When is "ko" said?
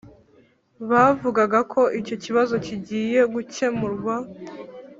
1.73-1.81